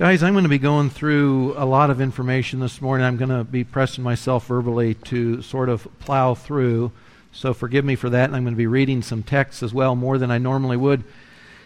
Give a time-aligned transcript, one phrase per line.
[0.00, 3.06] Guys, I'm going to be going through a lot of information this morning.
[3.06, 6.90] I'm going to be pressing myself verbally to sort of plow through.
[7.32, 8.24] So forgive me for that.
[8.24, 11.04] And I'm going to be reading some texts as well, more than I normally would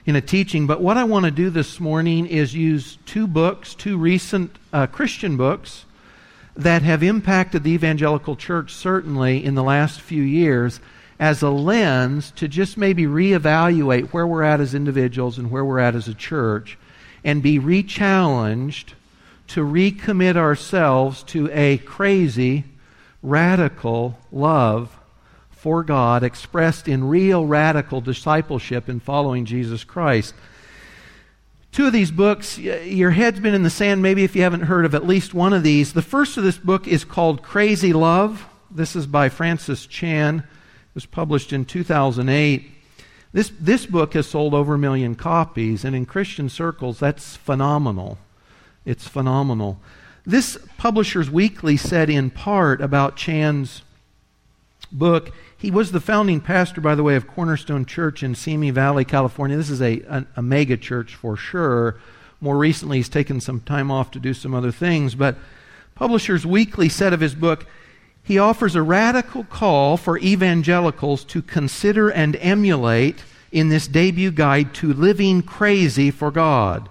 [0.05, 0.67] in a teaching.
[0.67, 4.89] But what I want to do this morning is use two books, two recent uh,
[4.89, 5.85] Christian books
[6.57, 10.81] that have impacted the evangelical church, certainly in the last few years,
[11.21, 15.79] as a lens to just maybe reevaluate where we're at as individuals and where we're
[15.79, 16.77] at as a church
[17.25, 18.93] and be rechallenged
[19.49, 22.65] to recommit ourselves to a crazy,
[23.23, 24.97] radical love
[25.51, 30.35] for God expressed in real radical discipleship in following Jesus Christ.
[31.73, 34.85] Two of these books, your head's been in the sand maybe if you haven't heard
[34.85, 35.93] of at least one of these.
[35.93, 38.47] The first of this book is called Crazy Love.
[38.71, 40.41] This is by Francis Chan.
[40.41, 42.74] It was published in 2008.
[43.35, 48.17] This, this book has sold over a million copies, and in Christian circles, that's phenomenal.
[48.85, 49.81] It's phenomenal.
[50.25, 53.83] This Publishers Weekly said in part about Chan's
[54.93, 59.05] book, he was the founding pastor, by the way, of Cornerstone Church in Simi Valley,
[59.05, 59.57] California.
[59.57, 61.97] This is a, a, a mega church for sure.
[62.41, 65.17] More recently, he's taken some time off to do some other things.
[65.17, 65.37] But
[65.97, 67.67] Publishers Weekly said of his book,
[68.25, 73.23] he offers a radical call for evangelicals to consider and emulate
[73.53, 76.89] in this debut guide to living crazy for God.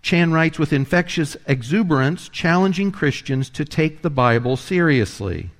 [0.00, 5.50] Chan writes with infectious exuberance, challenging Christians to take the Bible seriously.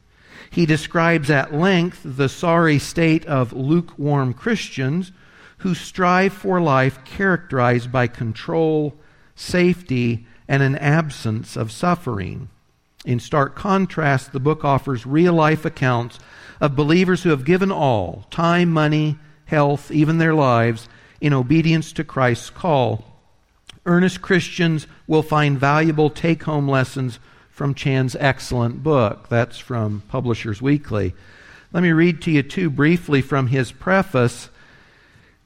[0.48, 5.10] He describes at length the sorry state of lukewarm Christians
[5.58, 8.94] who strive for life characterized by control,
[9.34, 12.48] safety, and an absence of suffering.
[13.04, 16.18] In stark contrast, the book offers real life accounts
[16.60, 20.88] of believers who have given all time, money, health, even their lives
[21.20, 23.04] in obedience to Christ's call.
[23.84, 27.18] Earnest Christians will find valuable take home lessons
[27.50, 29.28] from Chan's excellent book.
[29.28, 31.14] That's from Publishers Weekly.
[31.72, 34.48] Let me read to you, too, briefly from his preface.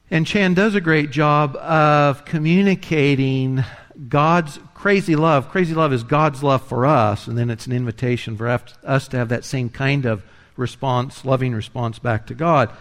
[0.09, 3.63] And Chan does a great job of communicating
[4.07, 5.49] God's crazy love.
[5.49, 9.17] Crazy love is God's love for us, and then it's an invitation for us to
[9.17, 10.23] have that same kind of
[10.55, 12.71] response, loving response back to God.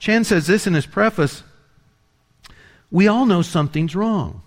[0.00, 1.44] Chan says this in his preface
[2.90, 4.42] We all know something's wrong.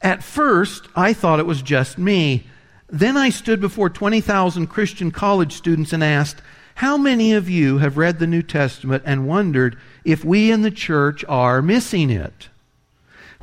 [0.00, 2.46] At first, I thought it was just me.
[2.88, 6.40] Then I stood before 20,000 Christian college students and asked,
[6.76, 10.70] How many of you have read the New Testament and wondered if we in the
[10.70, 12.48] church are missing it?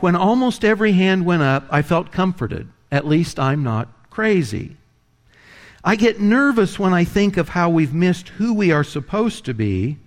[0.03, 2.67] When almost every hand went up, I felt comforted.
[2.91, 4.75] At least I'm not crazy.
[5.81, 9.53] I get nervous when I think of how we've missed who we are supposed to
[9.53, 9.99] be,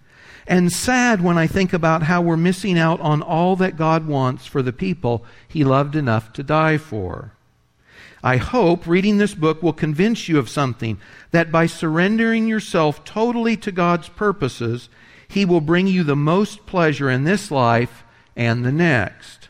[0.46, 4.44] and sad when I think about how we're missing out on all that God wants
[4.44, 7.32] for the people He loved enough to die for.
[8.22, 10.98] I hope reading this book will convince you of something
[11.30, 14.90] that by surrendering yourself totally to God's purposes,
[15.26, 18.04] He will bring you the most pleasure in this life
[18.36, 19.45] and the next.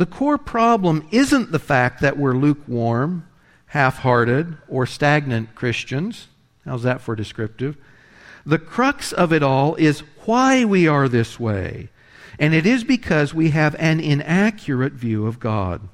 [0.00, 3.28] The core problem isn't the fact that we're lukewarm,
[3.66, 6.28] half hearted, or stagnant Christians.
[6.64, 7.76] How's that for descriptive?
[8.46, 11.90] The crux of it all is why we are this way.
[12.38, 15.86] And it is because we have an inaccurate view of God.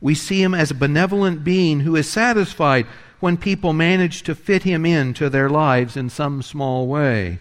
[0.00, 2.88] We see him as a benevolent being who is satisfied
[3.20, 7.38] when people manage to fit him into their lives in some small way.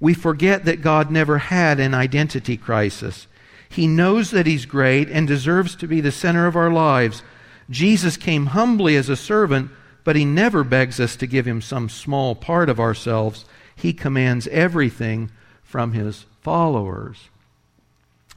[0.00, 3.28] We forget that God never had an identity crisis.
[3.70, 7.22] He knows that He's great and deserves to be the center of our lives.
[7.70, 9.70] Jesus came humbly as a servant,
[10.02, 13.44] but He never begs us to give Him some small part of ourselves.
[13.76, 15.30] He commands everything
[15.62, 17.28] from His followers.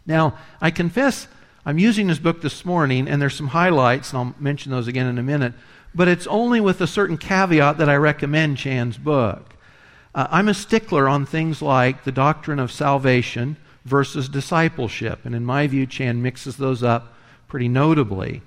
[0.06, 1.28] Now, I confess
[1.66, 5.08] I'm using this book this morning, and there's some highlights, and I'll mention those again
[5.08, 5.54] in a minute,
[5.96, 9.56] but it's only with a certain caveat that I recommend Chan's book.
[10.14, 15.26] Uh, I'm a stickler on things like the doctrine of salvation versus discipleship.
[15.26, 17.14] And in my view, Chan mixes those up
[17.48, 18.42] pretty notably.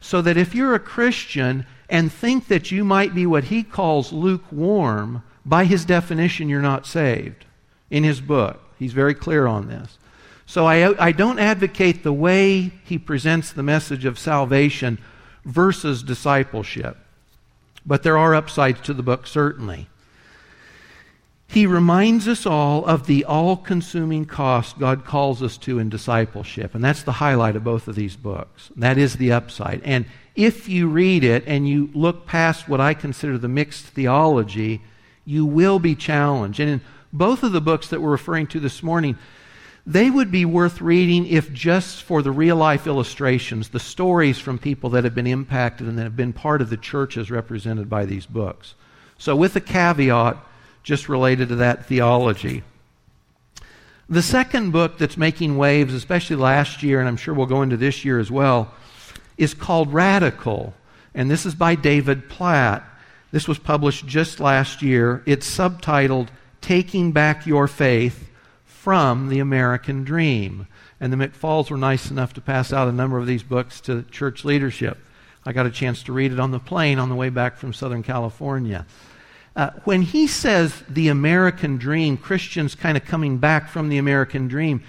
[0.00, 4.12] So that if you're a Christian and think that you might be what he calls
[4.12, 7.44] lukewarm, by his definition, you're not saved.
[7.88, 9.96] In his book, he's very clear on this.
[10.44, 14.98] So I, I don't advocate the way he presents the message of salvation
[15.44, 16.96] versus discipleship.
[17.84, 19.88] But there are upsides to the book, certainly.
[21.48, 26.74] He reminds us all of the all consuming cost God calls us to in discipleship.
[26.74, 28.70] And that's the highlight of both of these books.
[28.76, 29.80] That is the upside.
[29.84, 34.82] And if you read it and you look past what I consider the mixed theology,
[35.24, 36.60] you will be challenged.
[36.60, 36.80] And in
[37.12, 39.16] both of the books that we're referring to this morning,
[39.86, 44.58] they would be worth reading if just for the real life illustrations, the stories from
[44.58, 47.88] people that have been impacted and that have been part of the church as represented
[47.88, 48.74] by these books.
[49.16, 50.36] So, with a caveat
[50.86, 52.62] just related to that theology.
[54.08, 57.76] The second book that's making waves, especially last year, and I'm sure we'll go into
[57.76, 58.72] this year as well,
[59.36, 60.74] is called Radical.
[61.12, 62.84] And this is by David Platt.
[63.32, 65.24] This was published just last year.
[65.26, 66.28] It's subtitled
[66.60, 68.30] Taking Back Your Faith
[68.64, 70.68] from the American Dream.
[71.00, 74.04] And the McFalls were nice enough to pass out a number of these books to
[74.12, 74.98] church leadership.
[75.44, 77.72] I got a chance to read it on the plane on the way back from
[77.72, 78.86] Southern California.
[79.56, 84.48] Uh, when he says the American dream, Christians kind of coming back from the American
[84.48, 84.84] dream,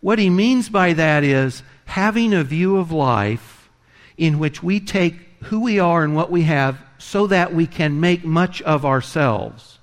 [0.00, 3.68] what he means by that is having a view of life
[4.16, 5.14] in which we take
[5.44, 9.78] who we are and what we have so that we can make much of ourselves.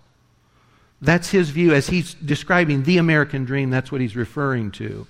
[1.01, 3.69] That's his view as he's describing the American dream.
[3.69, 5.07] That's what he's referring to.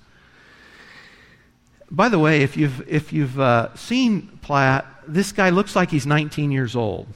[1.90, 6.06] By the way, if you've, if you've uh, seen Platt, this guy looks like he's
[6.06, 7.06] 19 years old.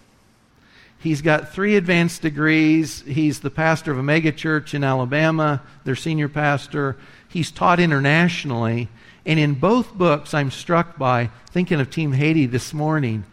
[0.99, 3.03] He's got three advanced degrees.
[3.03, 6.97] He's the pastor of a megachurch in Alabama, their senior pastor.
[7.29, 8.89] He's taught internationally.
[9.25, 13.25] And in both books, I'm struck by, thinking of Team Haiti this morning,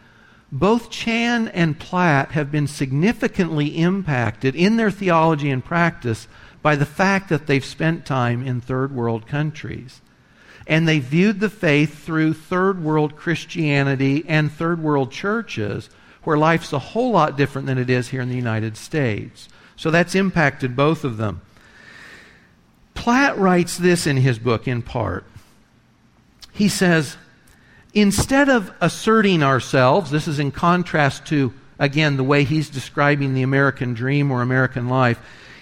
[0.52, 6.28] both Chan and Platt have been significantly impacted in their theology and practice
[6.62, 10.00] by the fact that they've spent time in third world countries.
[10.66, 15.90] And they viewed the faith through third world Christianity and third world churches
[16.26, 19.48] where life's a whole lot different than it is here in the United States.
[19.76, 21.40] So that's impacted both of them.
[22.94, 25.24] Platt writes this in his book in part.
[26.52, 27.16] He says,
[27.92, 33.42] instead of asserting ourselves, this is in contrast to, again, the way he's describing the
[33.42, 35.18] American dream or American life.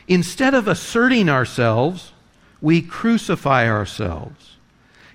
[0.06, 2.12] Instead of asserting ourselves,
[2.60, 4.56] we crucify ourselves.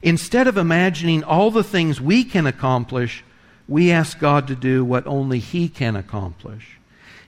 [0.02, 3.24] Instead of imagining all the things we can accomplish,
[3.68, 6.78] we ask God to do what only He can accomplish.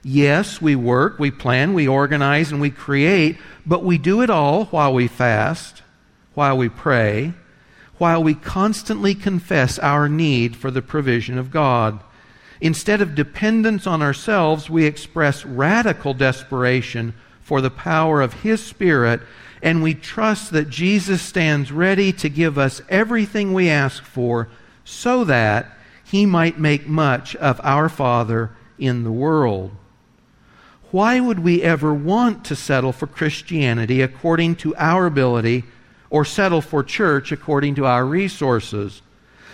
[0.04, 4.66] Yes, we work, we plan, we organize, and we create, but we do it all
[4.66, 5.82] while we fast,
[6.34, 7.34] while we pray,
[7.98, 12.00] while we constantly confess our need for the provision of God.
[12.62, 19.20] Instead of dependence on ourselves, we express radical desperation for the power of His Spirit,
[19.62, 24.48] and we trust that Jesus stands ready to give us everything we ask for
[24.86, 25.78] so that
[26.10, 29.72] he might make much of our Father in the world.
[30.90, 35.66] Why would we ever want to settle for Christianity according to our ability
[36.10, 39.04] or settle for church according to our resources?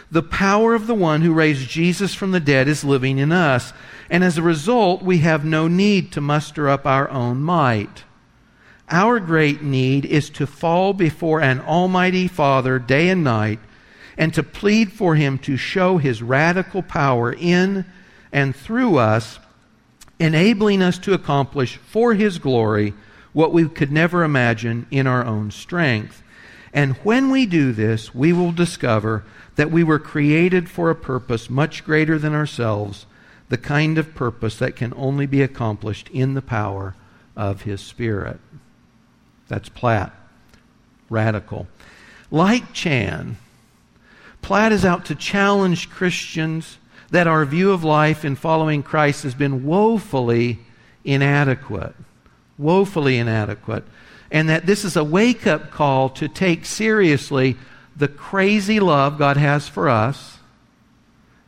[0.09, 3.73] The power of the one who raised Jesus from the dead is living in us,
[4.09, 8.05] and as a result, we have no need to muster up our own might.
[8.89, 13.59] Our great need is to fall before an Almighty Father day and night
[14.17, 17.85] and to plead for Him to show His radical power in
[18.31, 19.39] and through us,
[20.19, 22.93] enabling us to accomplish for His glory
[23.33, 26.23] what we could never imagine in our own strength.
[26.73, 29.23] And when we do this, we will discover
[29.55, 33.05] that we were created for a purpose much greater than ourselves,
[33.49, 36.95] the kind of purpose that can only be accomplished in the power
[37.35, 38.39] of His Spirit.
[39.47, 40.13] That's Platt.
[41.09, 41.67] Radical.
[42.31, 43.37] Like Chan,
[44.45, 46.77] Platt is out to challenge Christians
[47.09, 50.59] that our view of life in following Christ has been woefully
[51.03, 51.95] inadequate.
[52.55, 53.85] Woefully inadequate.
[54.29, 57.57] And that this is a wake up call to take seriously
[57.95, 60.37] the crazy love God has for us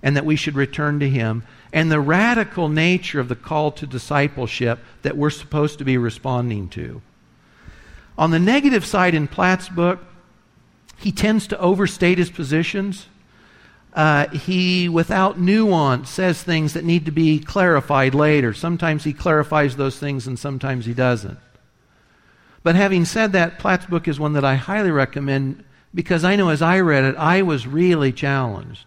[0.01, 3.85] and that we should return to Him, and the radical nature of the call to
[3.85, 7.03] discipleship that we're supposed to be responding to.
[8.17, 9.99] On the negative side in Platt's book,
[10.97, 13.07] he tends to overstate his positions.
[13.93, 18.53] Uh, he, without nuance, says things that need to be clarified later.
[18.53, 21.39] Sometimes he clarifies those things and sometimes he doesn't.
[22.63, 25.63] But having said that, Platt's book is one that I highly recommend
[25.95, 28.85] because I know as I read it, I was really challenged.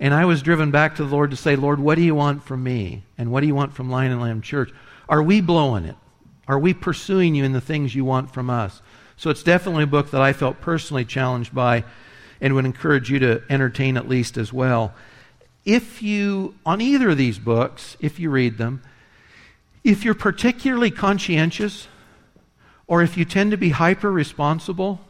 [0.00, 2.42] And I was driven back to the Lord to say, Lord, what do you want
[2.42, 3.04] from me?
[3.16, 4.72] And what do you want from Lion and Lamb Church?
[5.08, 5.94] Are we blowing it?
[6.48, 8.82] Are we pursuing you in the things you want from us?
[9.16, 11.84] So it's definitely a book that I felt personally challenged by
[12.40, 14.94] and would encourage you to entertain at least as well.
[15.64, 18.82] If you, on either of these books, if you read them,
[19.84, 21.86] if you're particularly conscientious,
[22.86, 25.00] or if you tend to be hyper responsible,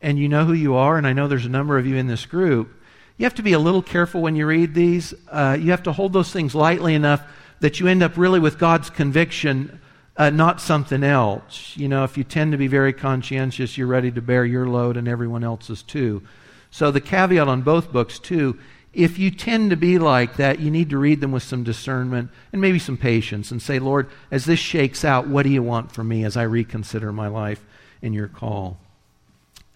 [0.00, 2.06] and you know who you are, and I know there's a number of you in
[2.06, 2.72] this group,
[3.16, 5.12] you have to be a little careful when you read these.
[5.28, 7.22] Uh, you have to hold those things lightly enough
[7.60, 9.80] that you end up really with God's conviction
[10.16, 11.76] uh, not something else.
[11.76, 14.96] You know, if you tend to be very conscientious, you're ready to bear your load
[14.96, 16.22] and everyone else's too.
[16.70, 18.58] So the caveat on both books, too,
[18.92, 22.30] if you tend to be like that, you need to read them with some discernment
[22.52, 25.92] and maybe some patience and say, Lord, as this shakes out, what do you want
[25.92, 27.64] from me as I reconsider my life
[28.02, 28.78] and your call?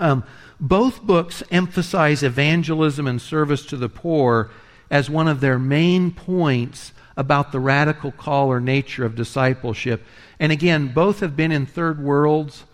[0.00, 0.24] Um,
[0.58, 4.50] both books emphasize evangelism and service to the poor
[4.90, 10.02] as one of their main points about the radical call or nature of discipleship.
[10.38, 12.64] And again, both have been in third worlds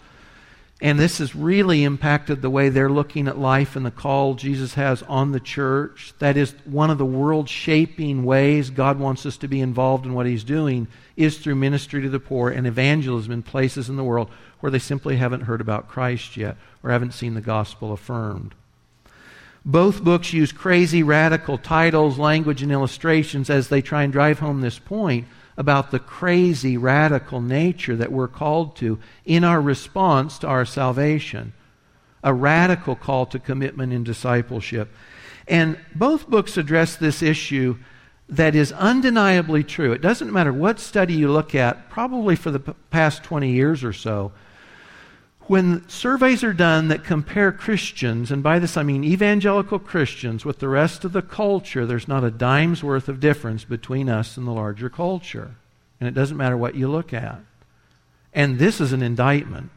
[0.82, 4.74] and this has really impacted the way they're looking at life and the call Jesus
[4.74, 6.14] has on the church.
[6.20, 10.14] That is one of the world shaping ways God wants us to be involved in
[10.14, 14.04] what He's doing is through ministry to the poor and evangelism in places in the
[14.04, 14.30] world
[14.60, 18.54] where they simply haven't heard about Christ yet or haven't seen the gospel affirmed.
[19.64, 24.60] Both books use crazy, radical titles, language, and illustrations as they try and drive home
[24.60, 25.26] this point
[25.56, 31.52] about the crazy, radical nature that we're called to in our response to our salvation.
[32.24, 34.88] A radical call to commitment and discipleship.
[35.46, 37.76] And both books address this issue
[38.30, 39.92] that is undeniably true.
[39.92, 43.92] It doesn't matter what study you look at, probably for the past 20 years or
[43.92, 44.32] so.
[45.50, 50.60] When surveys are done that compare Christians, and by this I mean evangelical Christians, with
[50.60, 54.46] the rest of the culture, there's not a dime's worth of difference between us and
[54.46, 55.56] the larger culture.
[55.98, 57.40] And it doesn't matter what you look at.
[58.32, 59.70] And this is an indictment.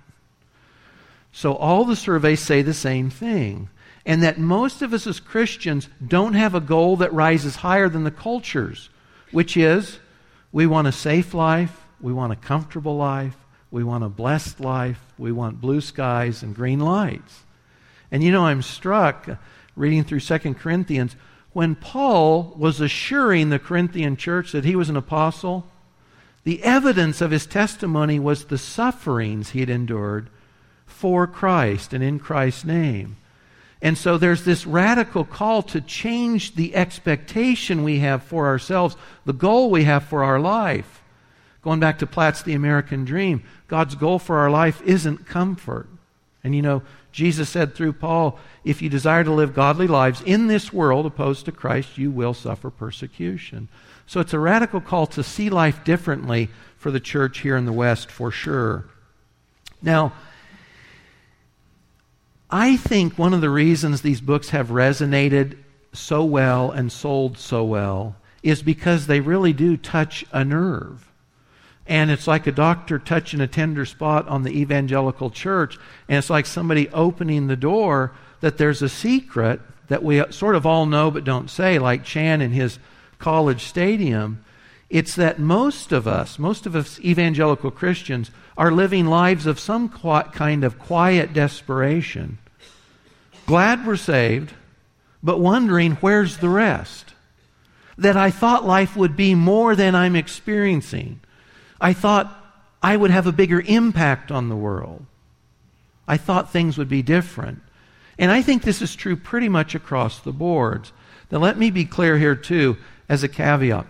[1.32, 3.68] So all the surveys say the same thing.
[4.06, 8.04] And that most of us as Christians don't have a goal that rises higher than
[8.04, 8.92] the culture's,
[9.32, 9.98] which is
[10.52, 13.38] we want a safe life, we want a comfortable life,
[13.74, 17.42] we want a blessed life, we want blue skies and green lights.
[18.12, 19.28] And you know, I'm struck
[19.76, 21.16] reading through 2 Corinthians
[21.52, 25.66] when Paul was assuring the Corinthian church that he was an apostle
[26.44, 30.30] the evidence of his testimony was the sufferings he had endured
[30.86, 33.16] for Christ and in Christ's name.
[33.82, 39.34] And so there's this radical call to change the expectation we have for ourselves, the
[39.34, 41.03] goal we have for our life.
[41.64, 45.88] Going back to Platt's The American Dream, God's goal for our life isn't comfort.
[46.44, 50.48] And you know, Jesus said through Paul, if you desire to live godly lives in
[50.48, 53.70] this world opposed to Christ, you will suffer persecution.
[54.08, 57.72] So it's a radical call to see life differently for the church here in the
[57.72, 58.86] West, for sure.
[59.82, 60.12] Now,
[62.50, 65.58] I think one of the reasons these books have resonated
[65.94, 71.13] so well and sold so well is because they really do touch a nerve.
[71.86, 75.78] And it's like a doctor touching a tender spot on the evangelical church.
[76.08, 80.66] And it's like somebody opening the door that there's a secret that we sort of
[80.66, 82.80] all know but don't say, like Chan in his
[83.20, 84.44] college stadium.
[84.90, 89.90] It's that most of us, most of us evangelical Christians, are living lives of some
[89.90, 92.38] kind of quiet desperation.
[93.46, 94.54] Glad we're saved,
[95.22, 97.14] but wondering where's the rest?
[97.98, 101.20] That I thought life would be more than I'm experiencing.
[101.84, 102.34] I thought
[102.82, 105.06] I would have a bigger impact on the world.
[106.08, 107.62] I thought things would be different.
[108.18, 110.94] And I think this is true pretty much across the boards.
[111.30, 112.78] Now, let me be clear here, too
[113.10, 113.86] as a caveat.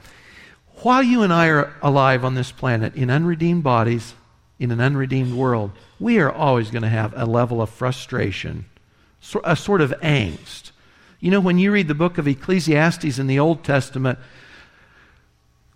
[0.77, 4.15] While you and I are alive on this planet in unredeemed bodies,
[4.59, 8.65] in an unredeemed world, we are always going to have a level of frustration,
[9.43, 10.71] a sort of angst.
[11.19, 14.17] You know, when you read the book of Ecclesiastes in the Old Testament,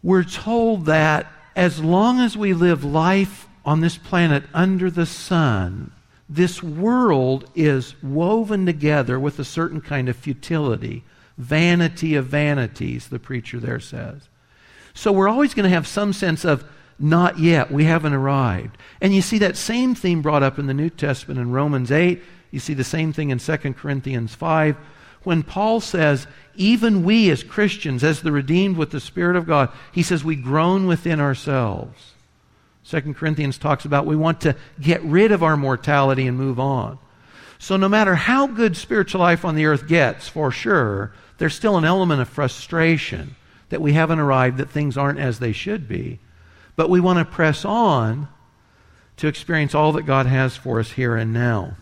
[0.01, 5.91] we're told that as long as we live life on this planet under the sun,
[6.29, 11.03] this world is woven together with a certain kind of futility
[11.37, 14.27] vanity of vanities, the preacher there says.
[14.93, 16.63] So we're always going to have some sense of
[16.99, 18.75] not yet, we haven't arrived.
[19.01, 22.21] And you see that same theme brought up in the New Testament in Romans 8.
[22.49, 24.77] You see the same thing in 2 Corinthians 5.
[25.27, 29.69] When Paul says, even we as Christians, as the redeemed with the Spirit of God,
[29.91, 32.13] he says we groan within ourselves.
[32.85, 36.97] 2 Corinthians talks about we want to get rid of our mortality and move on.
[37.59, 41.75] So no matter how good spiritual life on the earth gets, for sure, there's still
[41.75, 43.35] an element of frustration
[43.67, 46.19] that we haven't arrived, that things aren't as they should be.
[46.77, 48.29] But we want to press on
[49.17, 51.75] to experience all that God has for us here and now.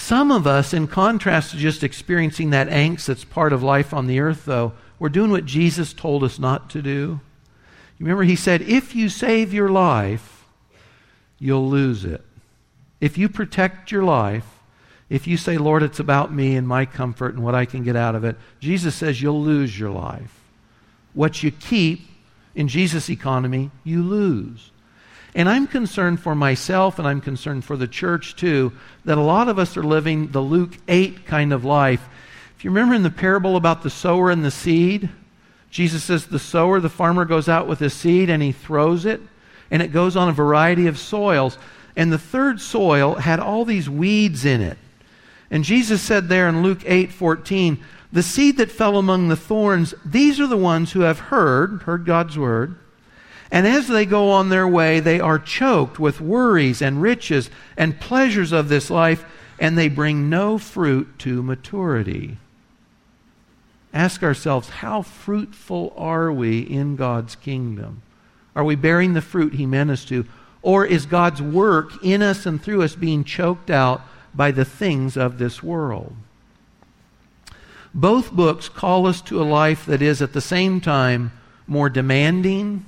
[0.00, 4.06] Some of us, in contrast to just experiencing that angst that's part of life on
[4.06, 7.20] the earth, though, we're doing what Jesus told us not to do.
[7.98, 10.46] You remember, he said, if you save your life,
[11.38, 12.24] you'll lose it.
[13.00, 14.46] If you protect your life,
[15.10, 17.94] if you say, Lord, it's about me and my comfort and what I can get
[17.94, 20.40] out of it, Jesus says you'll lose your life.
[21.12, 22.08] What you keep,
[22.54, 24.70] In Jesus' economy, you lose.
[25.34, 28.72] And I'm concerned for myself and I'm concerned for the church too
[29.04, 32.08] that a lot of us are living the Luke 8 kind of life.
[32.56, 35.08] If you remember in the parable about the sower and the seed,
[35.70, 39.20] Jesus says the sower, the farmer goes out with his seed and he throws it,
[39.70, 41.56] and it goes on a variety of soils.
[41.96, 44.78] And the third soil had all these weeds in it.
[45.50, 47.82] And Jesus said there in Luke 8 14,
[48.12, 52.04] the seed that fell among the thorns, these are the ones who have heard, heard
[52.04, 52.76] God's word.
[53.50, 58.00] And as they go on their way, they are choked with worries and riches and
[58.00, 59.24] pleasures of this life,
[59.58, 62.38] and they bring no fruit to maturity.
[63.92, 68.02] Ask ourselves, how fruitful are we in God's kingdom?
[68.54, 70.26] Are we bearing the fruit He meant us to?
[70.62, 74.02] Or is God's work in us and through us being choked out
[74.32, 76.14] by the things of this world?
[77.92, 81.32] Both books call us to a life that is at the same time
[81.66, 82.84] more demanding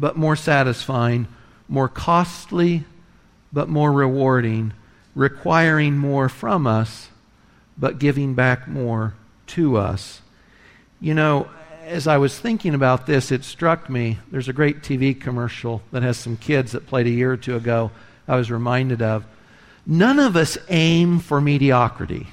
[0.00, 1.28] but more satisfying,
[1.68, 2.84] more costly
[3.52, 4.72] but more rewarding,
[5.14, 7.10] requiring more from us
[7.76, 9.14] but giving back more
[9.46, 10.22] to us.
[11.00, 11.48] You know,
[11.84, 16.02] as I was thinking about this, it struck me there's a great TV commercial that
[16.02, 17.90] has some kids that played a year or two ago
[18.26, 19.26] I was reminded of.
[19.86, 22.28] None of us aim for mediocrity.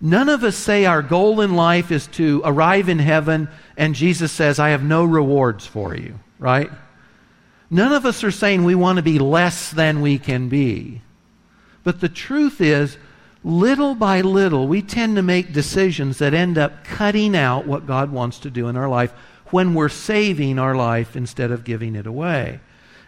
[0.00, 4.30] None of us say our goal in life is to arrive in heaven and Jesus
[4.30, 6.70] says, I have no rewards for you, right?
[7.70, 11.00] None of us are saying we want to be less than we can be.
[11.82, 12.98] But the truth is,
[13.42, 18.12] little by little, we tend to make decisions that end up cutting out what God
[18.12, 19.12] wants to do in our life
[19.50, 22.60] when we're saving our life instead of giving it away.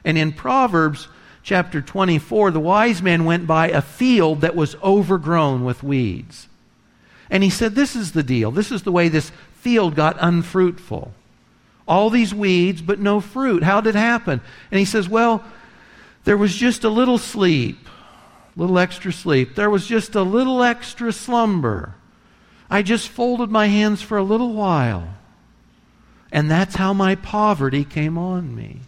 [0.04, 1.08] And in Proverbs
[1.42, 6.48] chapter 24, the wise man went by a field that was overgrown with weeds.
[7.30, 8.50] And he said, This is the deal.
[8.50, 11.12] This is the way this field got unfruitful.
[11.86, 13.62] All these weeds, but no fruit.
[13.62, 14.40] How did it happen?
[14.70, 15.44] And he says, Well,
[16.24, 17.88] there was just a little sleep,
[18.56, 19.54] a little extra sleep.
[19.54, 21.94] There was just a little extra slumber.
[22.70, 25.14] I just folded my hands for a little while.
[26.30, 28.80] And that's how my poverty came on me.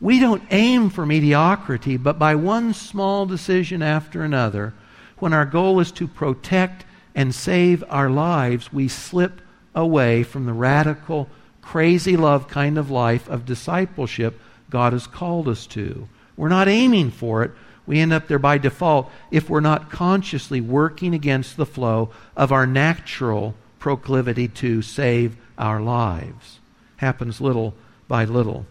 [0.00, 4.74] We don't aim for mediocrity, but by one small decision after another,
[5.18, 6.84] when our goal is to protect
[7.18, 9.40] and save our lives, we slip
[9.74, 11.28] away from the radical,
[11.60, 16.08] crazy love kind of life of discipleship God has called us to.
[16.36, 17.50] We're not aiming for it.
[17.86, 22.52] We end up there by default if we're not consciously working against the flow of
[22.52, 26.60] our natural proclivity to save our lives.
[26.98, 27.74] Happens little
[28.06, 28.64] by little.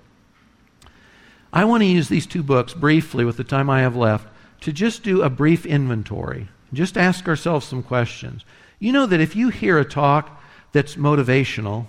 [1.51, 4.29] I want to use these two books briefly with the time I have left
[4.61, 8.43] to just do a brief inventory just ask ourselves some questions.
[8.79, 11.87] You know that if you hear a talk that's motivational,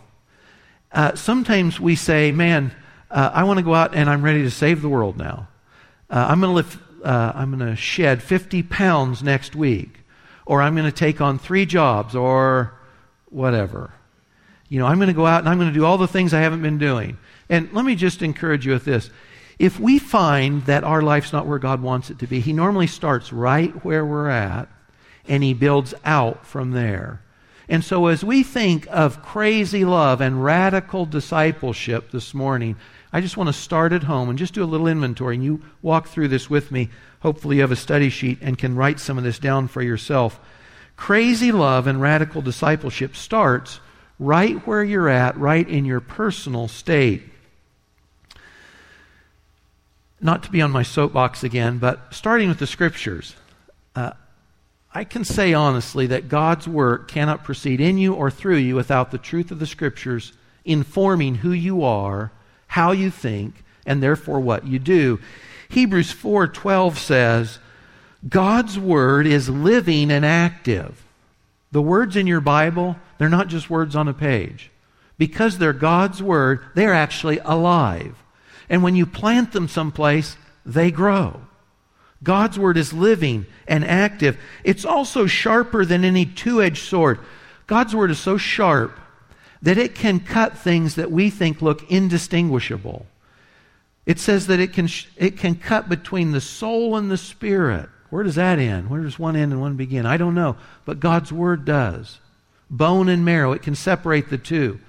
[0.92, 2.72] uh, sometimes we say, man,
[3.10, 5.48] uh, I want to go out and I'm ready to save the world now.
[6.10, 6.64] Uh, I'm going
[7.04, 10.00] uh, I'm going to shed 50 pounds next week,
[10.46, 12.74] or I'm going to take on three jobs, or
[13.30, 13.92] whatever.
[14.68, 16.34] You know, I'm going to go out and I'm going to do all the things
[16.34, 17.18] I haven't been doing.
[17.48, 19.10] And let me just encourage you with this.
[19.58, 22.86] If we find that our life's not where God wants it to be, He normally
[22.86, 24.68] starts right where we're at
[25.26, 27.20] and He builds out from there.
[27.68, 32.76] And so, as we think of crazy love and radical discipleship this morning,
[33.12, 35.34] I just want to start at home and just do a little inventory.
[35.34, 36.88] And you walk through this with me.
[37.20, 40.40] Hopefully, you have a study sheet and can write some of this down for yourself.
[40.96, 43.80] Crazy love and radical discipleship starts
[44.18, 47.22] right where you're at, right in your personal state
[50.20, 53.36] not to be on my soapbox again, but starting with the scriptures,
[53.94, 54.12] uh,
[54.92, 59.10] I can say honestly that God's work cannot proceed in you or through you without
[59.10, 60.32] the truth of the scriptures
[60.64, 62.32] informing who you are,
[62.66, 65.20] how you think, and therefore what you do.
[65.68, 67.58] Hebrews 4:12 says,
[68.28, 71.04] God's word is living and active.
[71.70, 74.70] The words in your Bible, they're not just words on a page.
[75.18, 78.16] Because they're God's word, they're actually alive.
[78.68, 81.40] And when you plant them someplace, they grow.
[82.22, 84.38] God's word is living and active.
[84.64, 87.20] It's also sharper than any two edged sword.
[87.66, 88.98] God's word is so sharp
[89.62, 93.06] that it can cut things that we think look indistinguishable.
[94.06, 97.88] It says that it can, it can cut between the soul and the spirit.
[98.10, 98.88] Where does that end?
[98.88, 100.06] Where does one end and one begin?
[100.06, 100.56] I don't know.
[100.84, 102.18] But God's word does.
[102.70, 104.80] Bone and marrow, it can separate the two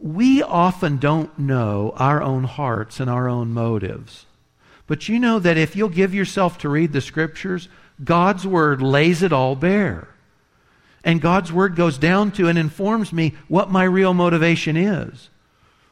[0.00, 4.26] we often don't know our own hearts and our own motives.
[4.86, 7.68] But you know that if you'll give yourself to read the scriptures,
[8.02, 10.08] God's word lays it all bare.
[11.02, 15.30] And God's Word goes down to and informs me what my real motivation is,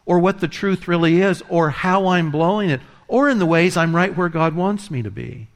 [0.04, 3.76] or what the truth really is, or how I'm blowing it, or in the ways
[3.76, 5.48] I'm right where God wants me to be.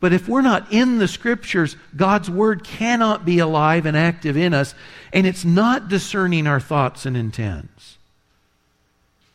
[0.00, 4.54] But if we're not in the Scriptures, God's Word cannot be alive and active in
[4.54, 4.74] us,
[5.12, 7.98] and it's not discerning our thoughts and intents.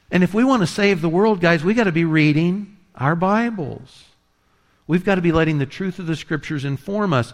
[0.10, 3.16] And if we want to save the world, guys, we've got to be reading our
[3.16, 4.06] Bibles.
[4.88, 7.34] We've got to be letting the truth of the Scriptures inform us.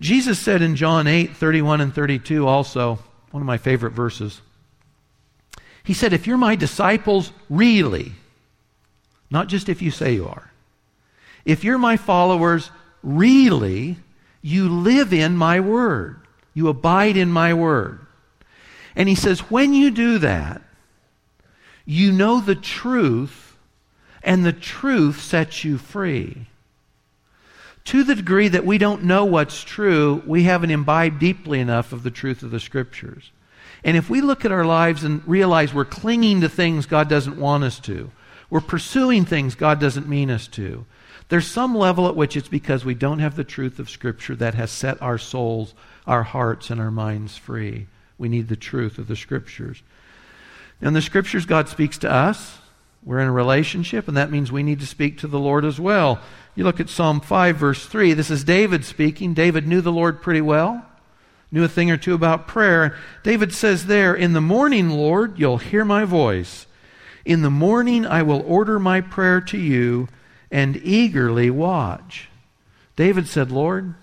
[0.00, 2.98] Jesus said in John 8, 31 and 32, also,
[3.30, 4.40] one of my favorite verses.
[5.82, 8.12] He said, If you're my disciples, really,
[9.30, 10.49] not just if you say you are,
[11.44, 12.70] if you're my followers,
[13.02, 13.96] really,
[14.42, 16.20] you live in my word.
[16.54, 18.06] You abide in my word.
[18.96, 20.62] And he says, when you do that,
[21.86, 23.56] you know the truth,
[24.22, 26.46] and the truth sets you free.
[27.84, 32.02] To the degree that we don't know what's true, we haven't imbibed deeply enough of
[32.02, 33.30] the truth of the Scriptures.
[33.82, 37.40] And if we look at our lives and realize we're clinging to things God doesn't
[37.40, 38.10] want us to,
[38.50, 40.84] we're pursuing things God doesn't mean us to,
[41.30, 44.54] there's some level at which it's because we don't have the truth of Scripture that
[44.54, 47.86] has set our souls, our hearts, and our minds free.
[48.18, 49.82] We need the truth of the Scriptures.
[50.82, 52.58] In the Scriptures, God speaks to us.
[53.04, 55.78] We're in a relationship, and that means we need to speak to the Lord as
[55.78, 56.20] well.
[56.56, 58.12] You look at Psalm 5, verse 3.
[58.12, 59.32] This is David speaking.
[59.32, 60.84] David knew the Lord pretty well,
[61.52, 62.98] knew a thing or two about prayer.
[63.22, 66.66] David says there, In the morning, Lord, you'll hear my voice.
[67.24, 70.08] In the morning, I will order my prayer to you
[70.50, 72.28] and eagerly watch.
[72.96, 73.94] David said, Lord,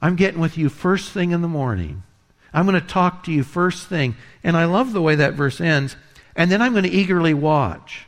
[0.00, 2.02] I'm getting with you first thing in the morning.
[2.52, 4.16] I'm going to talk to you first thing.
[4.44, 5.96] And I love the way that verse ends.
[6.34, 8.06] And then I'm going to eagerly watch.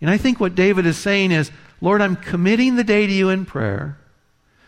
[0.00, 3.28] And I think what David is saying is, Lord, I'm committing the day to you
[3.28, 3.98] in prayer,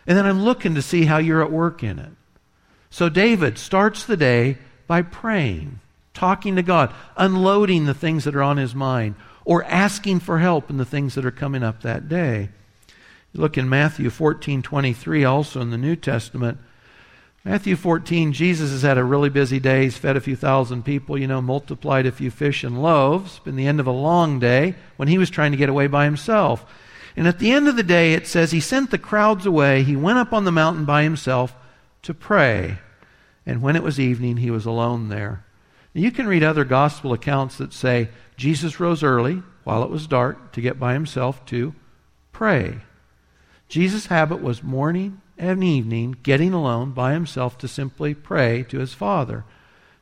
[0.05, 2.11] and then I'm looking to see how you're at work in it.
[2.89, 5.79] So David starts the day by praying,
[6.13, 9.15] talking to God, unloading the things that are on his mind,
[9.45, 12.49] or asking for help in the things that are coming up that day.
[13.33, 16.59] Look in Matthew 14 23, also in the New Testament.
[17.45, 19.83] Matthew 14, Jesus has had a really busy day.
[19.83, 23.39] He's fed a few thousand people, you know, multiplied a few fish and loaves.
[23.39, 26.05] Been the end of a long day when he was trying to get away by
[26.05, 26.65] himself.
[27.17, 29.83] And at the end of the day, it says he sent the crowds away.
[29.83, 31.53] He went up on the mountain by himself
[32.03, 32.77] to pray.
[33.45, 35.43] And when it was evening, he was alone there.
[35.93, 40.51] You can read other gospel accounts that say Jesus rose early while it was dark
[40.53, 41.75] to get by himself to
[42.31, 42.81] pray.
[43.69, 48.93] Jesus' habit was morning and evening getting alone by himself to simply pray to his
[48.93, 49.45] Father.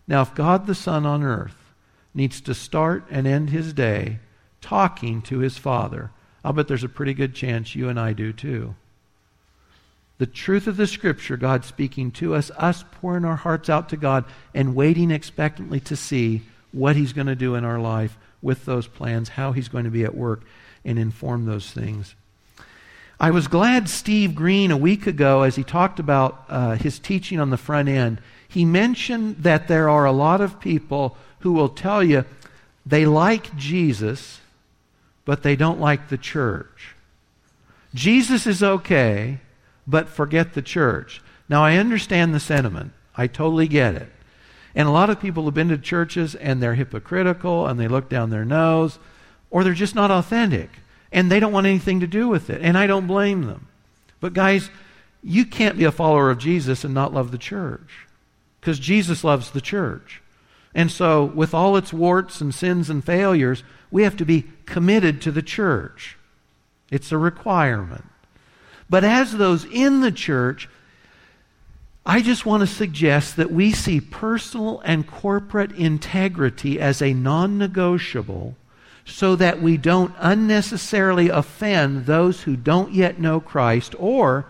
[0.07, 1.73] Now, if God the Son on earth
[2.13, 4.19] needs to start and end his day
[4.61, 6.11] talking to his Father,
[6.43, 8.75] I'll bet there's a pretty good chance you and I do too.
[10.21, 13.97] The truth of the Scripture, God speaking to us, us pouring our hearts out to
[13.97, 18.65] God and waiting expectantly to see what He's going to do in our life with
[18.65, 20.43] those plans, how He's going to be at work,
[20.85, 22.13] and inform those things.
[23.19, 27.39] I was glad Steve Green, a week ago, as he talked about uh, his teaching
[27.39, 31.67] on the front end, he mentioned that there are a lot of people who will
[31.67, 32.25] tell you
[32.85, 34.39] they like Jesus,
[35.25, 36.93] but they don't like the church.
[37.95, 39.39] Jesus is okay,
[39.91, 41.21] but forget the church.
[41.47, 42.93] Now, I understand the sentiment.
[43.15, 44.09] I totally get it.
[44.73, 48.09] And a lot of people have been to churches and they're hypocritical and they look
[48.09, 48.99] down their nose
[49.49, 50.69] or they're just not authentic
[51.11, 52.61] and they don't want anything to do with it.
[52.61, 53.67] And I don't blame them.
[54.21, 54.69] But, guys,
[55.21, 58.07] you can't be a follower of Jesus and not love the church
[58.61, 60.21] because Jesus loves the church.
[60.73, 65.21] And so, with all its warts and sins and failures, we have to be committed
[65.21, 66.17] to the church.
[66.89, 68.05] It's a requirement.
[68.91, 70.67] But as those in the church,
[72.05, 77.57] I just want to suggest that we see personal and corporate integrity as a non
[77.57, 78.57] negotiable
[79.05, 84.45] so that we don't unnecessarily offend those who don't yet know Christ or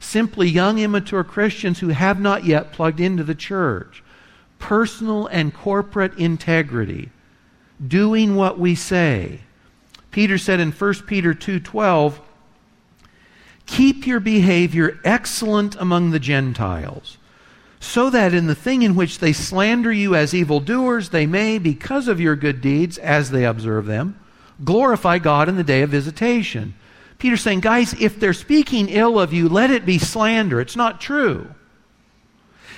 [0.00, 4.02] simply young immature Christians who have not yet plugged into the church.
[4.58, 7.10] Personal and corporate integrity
[7.86, 9.42] doing what we say.
[10.10, 12.18] Peter said in 1 Peter 2:12,
[13.66, 17.18] "Keep your behavior excellent among the Gentiles,
[17.80, 22.08] so that in the thing in which they slander you as evildoers, they may, because
[22.08, 24.16] of your good deeds, as they observe them,
[24.64, 26.74] glorify God in the day of visitation."
[27.18, 30.60] Peter's saying, guys, if they're speaking ill of you, let it be slander.
[30.60, 31.46] It's not true.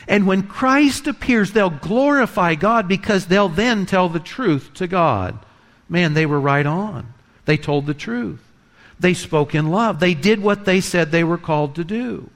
[0.06, 5.38] And when Christ appears, they'll glorify God because they'll then tell the truth to God.
[5.88, 7.12] Man, they were right on.
[7.44, 8.42] They told the truth.
[8.98, 10.00] They spoke in love.
[10.00, 12.30] They did what they said they were called to do.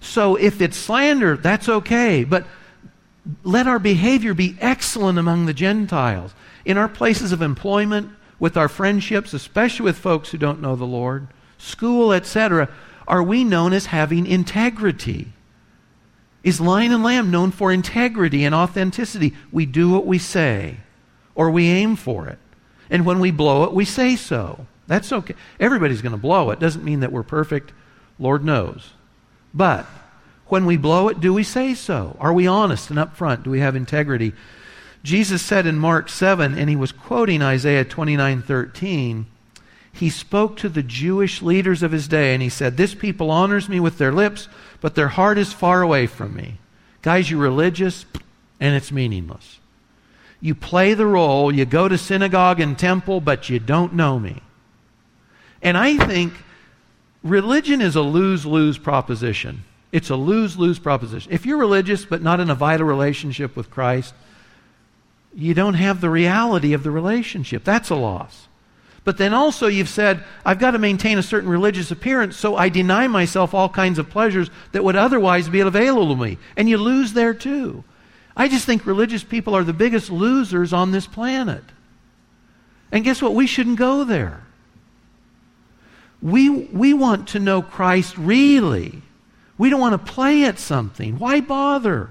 [0.00, 2.24] So if it's slander, that's okay.
[2.24, 2.46] But
[3.42, 6.34] let our behavior be excellent among the Gentiles.
[6.64, 10.84] In our places of employment, with our friendships, especially with folks who don't know the
[10.84, 12.68] Lord, school, etc.,
[13.08, 15.32] are we known as having integrity?
[16.42, 19.34] Is Lion and Lamb known for integrity and authenticity?
[19.50, 20.78] We do what we say,
[21.34, 22.38] or we aim for it.
[22.90, 24.66] And when we blow it, we say so.
[24.86, 25.34] That's okay.
[25.58, 26.60] Everybody's going to blow it.
[26.60, 27.72] Doesn't mean that we're perfect.
[28.18, 28.92] Lord knows.
[29.52, 29.86] But
[30.46, 32.16] when we blow it, do we say so?
[32.20, 33.42] Are we honest and upfront?
[33.42, 34.32] Do we have integrity?
[35.02, 39.26] Jesus said in Mark 7, and he was quoting Isaiah 29 13,
[39.92, 43.68] he spoke to the Jewish leaders of his day, and he said, This people honors
[43.68, 44.48] me with their lips,
[44.80, 46.58] but their heart is far away from me.
[47.00, 48.04] Guys, you're religious,
[48.60, 49.58] and it's meaningless.
[50.40, 54.42] You play the role, you go to synagogue and temple, but you don't know me.
[55.66, 56.32] And I think
[57.24, 59.64] religion is a lose lose proposition.
[59.90, 61.32] It's a lose lose proposition.
[61.32, 64.14] If you're religious but not in a vital relationship with Christ,
[65.34, 67.64] you don't have the reality of the relationship.
[67.64, 68.46] That's a loss.
[69.02, 72.68] But then also you've said, I've got to maintain a certain religious appearance, so I
[72.68, 76.38] deny myself all kinds of pleasures that would otherwise be available to me.
[76.56, 77.82] And you lose there too.
[78.36, 81.64] I just think religious people are the biggest losers on this planet.
[82.92, 83.34] And guess what?
[83.34, 84.45] We shouldn't go there.
[86.22, 89.02] We, we want to know Christ really.
[89.58, 91.18] We don't want to play at something.
[91.18, 92.10] Why bother?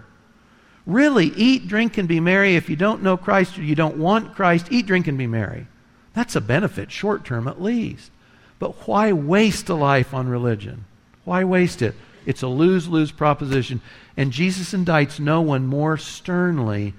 [0.85, 2.55] Really, eat, drink, and be merry.
[2.55, 5.67] If you don't know Christ or you don't want Christ, eat, drink, and be merry.
[6.13, 8.11] That's a benefit, short term at least.
[8.59, 10.85] But why waste a life on religion?
[11.23, 11.95] Why waste it?
[12.25, 13.81] It's a lose lose proposition.
[14.15, 16.93] And Jesus indicts no one more sternly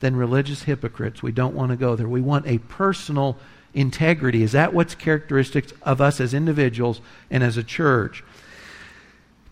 [0.00, 1.22] than religious hypocrites.
[1.22, 2.08] We don't want to go there.
[2.08, 3.36] We want a personal
[3.74, 4.42] integrity.
[4.42, 8.24] Is that what's characteristic of us as individuals and as a church?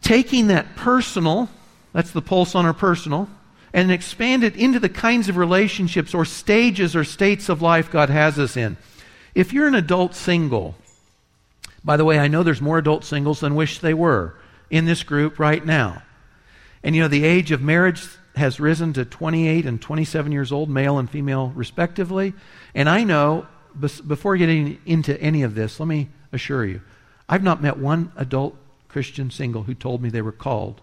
[0.02, 1.48] Taking that personal,
[1.92, 3.28] that's the pulse on our personal,
[3.72, 8.10] and expand it into the kinds of relationships or stages or states of life God
[8.10, 8.76] has us in.
[9.34, 10.74] If you're an adult single,
[11.84, 14.34] by the way, I know there's more adult singles than wish they were
[14.70, 16.02] in this group right now.
[16.82, 18.06] And you know, the age of marriage
[18.36, 22.32] has risen to 28 and 27 years old, male and female respectively.
[22.74, 23.46] And I know,
[23.80, 26.80] before getting into any of this, let me assure you,
[27.28, 28.56] I've not met one adult
[28.88, 30.80] Christian single who told me they were called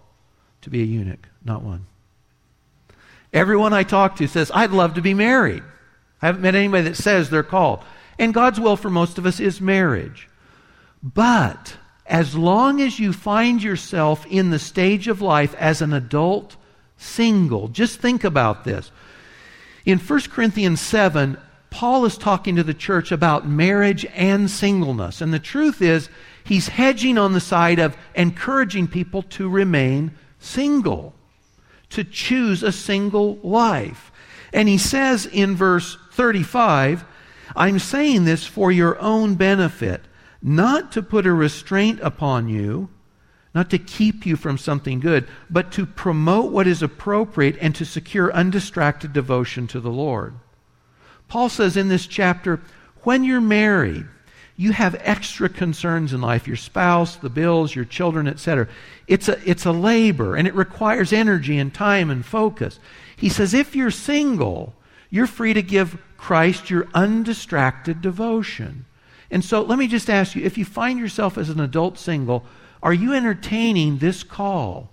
[0.61, 1.27] to be a eunuch.
[1.43, 1.85] Not one.
[3.33, 5.63] Everyone I talk to says, I'd love to be married.
[6.21, 7.81] I haven't met anybody that says they're called.
[8.17, 10.27] And God's will for most of us is marriage.
[11.03, 16.55] But as long as you find yourself in the stage of life as an adult
[16.97, 18.91] single, just think about this.
[19.85, 21.37] In 1 Corinthians 7,
[21.77, 25.21] Paul is talking to the church about marriage and singleness.
[25.21, 26.09] And the truth is,
[26.43, 31.13] he's hedging on the side of encouraging people to remain single
[31.91, 34.11] to choose a single life.
[34.51, 37.05] And he says in verse 35,
[37.55, 40.01] I'm saying this for your own benefit,
[40.41, 42.89] not to put a restraint upon you,
[43.53, 47.85] not to keep you from something good, but to promote what is appropriate and to
[47.85, 50.33] secure undistracted devotion to the Lord.
[51.27, 52.61] Paul says in this chapter,
[53.03, 54.05] when you're married,
[54.55, 58.67] you have extra concerns in life your spouse, the bills, your children, etc.
[59.07, 62.79] It's a, it's a labor and it requires energy and time and focus.
[63.15, 64.73] He says, if you're single,
[65.09, 68.85] you're free to give Christ your undistracted devotion.
[69.29, 72.43] And so let me just ask you if you find yourself as an adult single,
[72.81, 74.89] are you entertaining this call?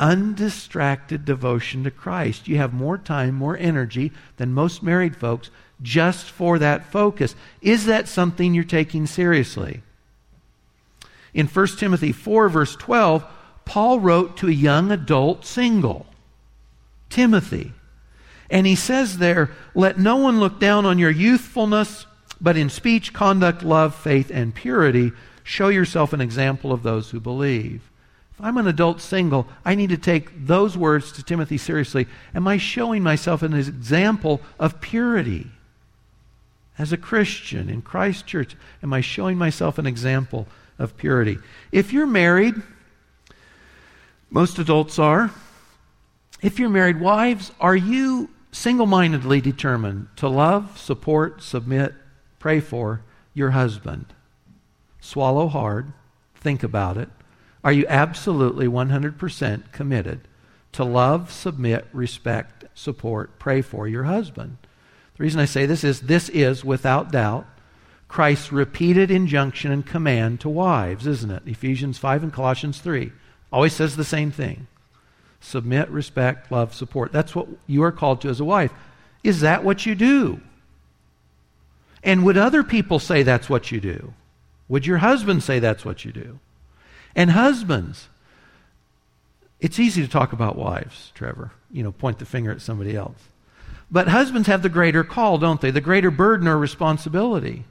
[0.00, 2.48] Undistracted devotion to Christ.
[2.48, 5.50] You have more time, more energy than most married folks
[5.82, 7.34] just for that focus.
[7.60, 9.82] Is that something you're taking seriously?
[11.34, 13.24] In 1 Timothy 4, verse 12,
[13.64, 16.06] Paul wrote to a young adult single,
[17.08, 17.72] Timothy.
[18.50, 22.06] And he says there, Let no one look down on your youthfulness,
[22.40, 25.12] but in speech, conduct, love, faith, and purity,
[25.44, 27.89] show yourself an example of those who believe.
[28.42, 32.06] I'm an adult single, I need to take those words to Timothy seriously.
[32.34, 35.46] Am I showing myself an example of purity?
[36.78, 40.48] As a Christian in Christ Church, am I showing myself an example
[40.78, 41.38] of purity?
[41.70, 42.54] If you're married,
[44.30, 45.30] most adults are.
[46.40, 51.94] If you're married, wives, are you single mindedly determined to love, support, submit,
[52.38, 53.02] pray for
[53.34, 54.06] your husband?
[55.00, 55.92] Swallow hard,
[56.34, 57.10] think about it.
[57.62, 60.20] Are you absolutely 100% committed
[60.72, 64.56] to love, submit, respect, support, pray for your husband?
[65.16, 67.46] The reason I say this is this is, without doubt,
[68.08, 71.42] Christ's repeated injunction and command to wives, isn't it?
[71.46, 73.12] Ephesians 5 and Colossians 3.
[73.52, 74.66] Always says the same thing
[75.40, 77.12] submit, respect, love, support.
[77.12, 78.72] That's what you are called to as a wife.
[79.24, 80.40] Is that what you do?
[82.02, 84.14] And would other people say that's what you do?
[84.68, 86.38] Would your husband say that's what you do?
[87.14, 88.08] And husbands,
[89.60, 91.52] it's easy to talk about wives, Trevor.
[91.70, 93.18] You know, point the finger at somebody else.
[93.90, 95.70] But husbands have the greater call, don't they?
[95.70, 97.64] The greater burden or responsibility.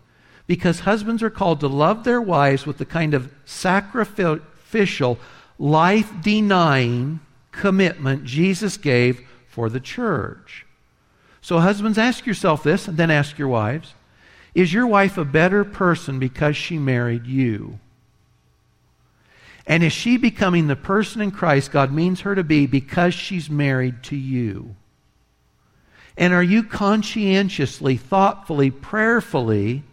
[0.47, 5.19] Because husbands are called to love their wives with the kind of sacrificial,
[5.58, 7.19] life denying
[7.52, 10.65] commitment Jesus gave for the church.
[11.41, 13.93] So, husbands, ask yourself this, and then ask your wives
[14.54, 17.80] Is your wife a better person because she married you?
[19.69, 23.51] And is she becoming the person in Christ God means her to be because she's
[23.51, 24.75] married to you?
[26.17, 29.84] And are you conscientiously, thoughtfully, prayerfully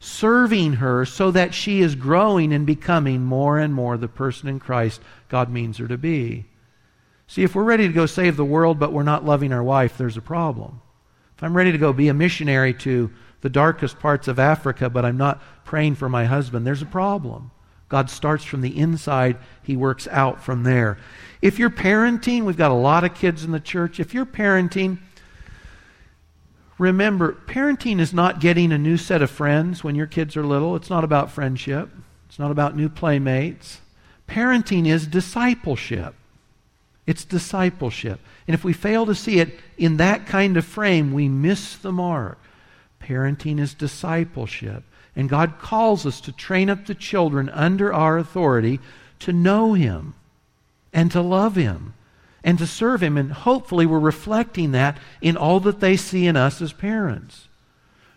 [0.00, 4.58] serving her so that she is growing and becoming more and more the person in
[4.58, 6.46] Christ God means her to be?
[7.26, 9.98] See, if we're ready to go save the world but we're not loving our wife,
[9.98, 10.80] there's a problem.
[11.36, 13.10] If I'm ready to go be a missionary to
[13.42, 17.50] the darkest parts of Africa but I'm not praying for my husband, there's a problem.
[17.88, 20.98] God starts from the inside, He works out from there.
[21.40, 24.00] If you're parenting, we've got a lot of kids in the church.
[24.00, 24.98] If you're parenting,
[26.78, 30.76] remember, parenting is not getting a new set of friends when your kids are little.
[30.76, 31.90] It's not about friendship,
[32.28, 33.80] it's not about new playmates.
[34.28, 36.14] Parenting is discipleship.
[37.06, 38.20] It's discipleship.
[38.46, 41.92] And if we fail to see it in that kind of frame, we miss the
[41.92, 42.38] mark.
[43.00, 44.84] Parenting is discipleship.
[45.18, 48.78] And God calls us to train up the children under our authority
[49.18, 50.14] to know Him
[50.92, 51.94] and to love Him
[52.44, 53.18] and to serve Him.
[53.18, 57.48] And hopefully, we're reflecting that in all that they see in us as parents.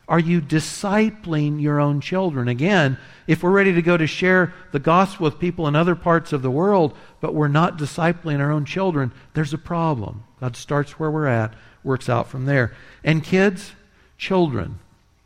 [0.07, 2.47] Are you discipling your own children?
[2.47, 6.33] Again, if we're ready to go to share the gospel with people in other parts
[6.33, 10.23] of the world, but we're not discipling our own children, there's a problem.
[10.39, 12.75] God starts where we're at, works out from there.
[13.03, 13.71] And kids,
[14.19, 14.77] children,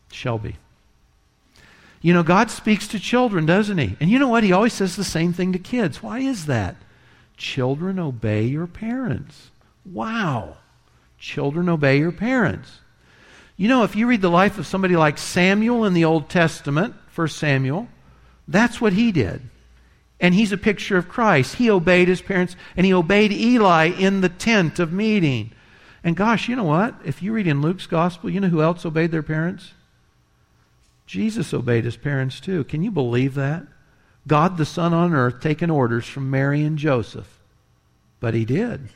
[0.10, 0.56] Shelby.
[2.06, 3.98] You know, God speaks to children, doesn't He?
[4.00, 4.44] And you know what?
[4.44, 6.04] He always says the same thing to kids.
[6.04, 6.76] Why is that?
[7.36, 9.50] Children, obey your parents.
[9.84, 10.58] Wow.
[11.18, 12.78] Children, obey your parents.
[13.58, 16.94] You know, if you read the life of somebody like Samuel in the Old Testament,
[17.16, 17.88] 1 Samuel,
[18.48, 19.42] that's what he did.
[20.20, 21.56] And he's a picture of Christ.
[21.56, 25.54] He obeyed his parents, and he obeyed Eli in the tent of meeting.
[26.04, 26.94] And gosh, you know what?
[27.04, 29.72] If you read in Luke's gospel, you know who else obeyed their parents?
[31.06, 32.64] Jesus obeyed his parents too.
[32.64, 33.64] Can you believe that?
[34.28, 37.40] God the Son on earth taking orders from Mary and Joseph.
[38.20, 38.90] But he did.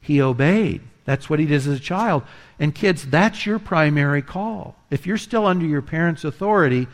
[0.00, 0.82] He obeyed.
[1.04, 2.24] That's what he did as a child.
[2.58, 4.76] And kids, that's your primary call.
[4.90, 6.88] If you're still under your parents' authority,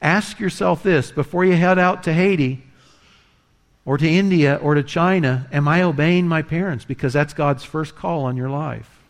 [0.00, 2.64] ask yourself this before you head out to Haiti
[3.84, 6.84] or to India or to China Am I obeying my parents?
[6.84, 9.01] Because that's God's first call on your life.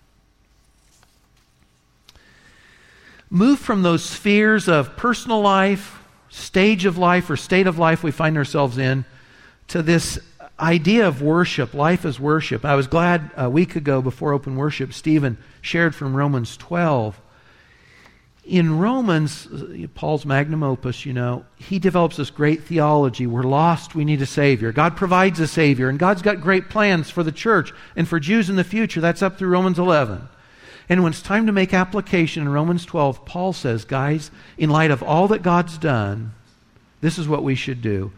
[3.33, 8.11] Move from those spheres of personal life, stage of life, or state of life we
[8.11, 9.07] find ourselves in
[9.68, 10.18] to this
[10.61, 11.73] idea of worship.
[11.73, 12.62] Life is worship.
[12.62, 17.18] I was glad a week ago before open worship, Stephen shared from Romans 12.
[18.45, 19.49] In Romans,
[19.95, 23.27] Paul's magnum opus, you know, he develops this great theology.
[23.27, 24.73] We're lost, we need a Savior.
[24.73, 28.51] God provides a Savior, and God's got great plans for the church and for Jews
[28.51, 29.01] in the future.
[29.01, 30.29] That's up through Romans 11.
[30.88, 34.90] And when it's time to make application in Romans 12, Paul says, guys, in light
[34.90, 36.33] of all that God's done,
[37.01, 38.12] this is what we should do.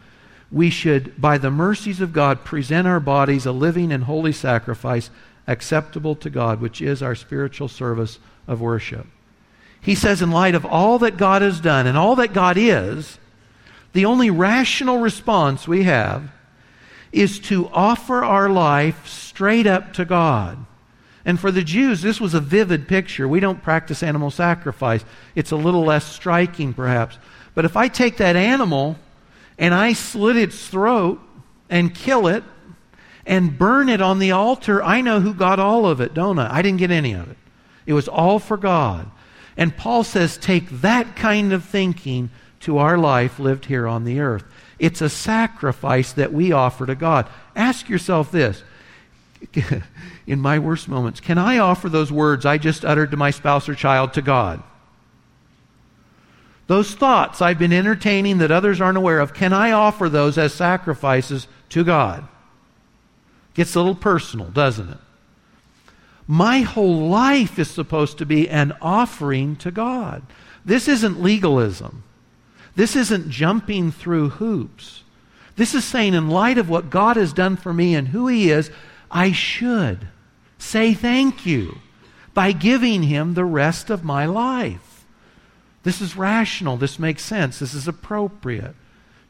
[0.51, 5.09] We should, by the mercies of God, present our bodies a living and holy sacrifice
[5.47, 9.07] acceptable to God, which is our spiritual service of worship.
[9.81, 13.19] He says, in light of all that God has done and all that God is,
[13.93, 16.31] the only rational response we have
[17.11, 20.65] is to offer our life straight up to God.
[21.25, 23.27] And for the Jews, this was a vivid picture.
[23.27, 27.17] We don't practice animal sacrifice, it's a little less striking, perhaps.
[27.55, 28.97] But if I take that animal
[29.57, 31.19] and I slit its throat
[31.69, 32.43] and kill it
[33.25, 36.57] and burn it on the altar, I know who got all of it, don't I?
[36.57, 37.37] I didn't get any of it.
[37.85, 39.09] It was all for God.
[39.57, 42.29] And Paul says, take that kind of thinking
[42.61, 44.43] to our life lived here on the earth.
[44.77, 47.27] It's a sacrifice that we offer to God.
[47.55, 48.63] Ask yourself this
[50.27, 53.69] in my worst moments, can I offer those words I just uttered to my spouse
[53.69, 54.61] or child to God?
[56.67, 60.53] Those thoughts I've been entertaining that others aren't aware of, can I offer those as
[60.53, 62.27] sacrifices to God?
[63.53, 64.97] Gets a little personal, doesn't it?
[66.27, 70.23] My whole life is supposed to be an offering to God.
[70.63, 72.03] This isn't legalism.
[72.75, 75.03] This isn't jumping through hoops.
[75.55, 78.49] This is saying, in light of what God has done for me and who He
[78.49, 78.71] is,
[79.09, 80.07] I should
[80.57, 81.79] say thank you
[82.33, 85.05] by giving Him the rest of my life.
[85.83, 86.77] This is rational.
[86.77, 87.59] This makes sense.
[87.59, 88.75] This is appropriate.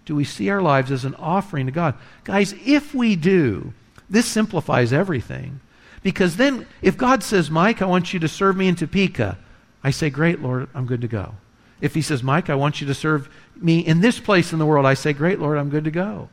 [0.06, 1.96] Do we see our lives as an offering to God?
[2.24, 3.74] Guys, if we do,
[4.10, 5.60] this simplifies everything.
[6.04, 9.38] Because then, if God says, Mike, I want you to serve me in Topeka,
[9.84, 11.36] I say, Great, Lord, I'm good to go.
[11.82, 14.66] If He says, Mike, I want you to serve me in this place in the
[14.66, 16.30] world, I say, Great, Lord, I'm good to go.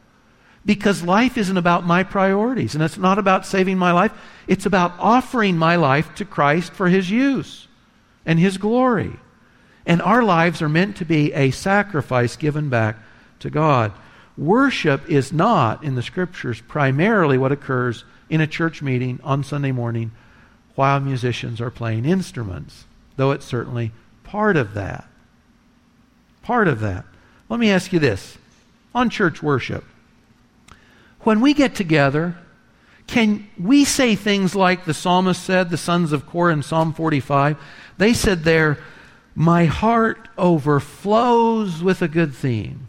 [0.64, 4.12] Because life isn't about my priorities, and it's not about saving my life.
[4.46, 7.66] It's about offering my life to Christ for His use
[8.24, 9.12] and His glory.
[9.84, 12.96] And our lives are meant to be a sacrifice given back
[13.40, 13.92] to God.
[14.38, 19.72] Worship is not, in the Scriptures, primarily what occurs in a church meeting on Sunday
[19.72, 20.12] morning
[20.74, 22.86] while musicians are playing instruments,
[23.16, 23.92] though it's certainly
[24.24, 25.06] part of that.
[26.42, 27.04] Part of that.
[27.48, 28.38] Let me ask you this
[28.94, 29.84] on church worship
[31.22, 32.36] when we get together,
[33.06, 37.58] can we say things like the psalmist said, the sons of Korah in Psalm 45?
[37.98, 38.78] They said there,
[39.34, 42.88] My heart overflows with a good theme.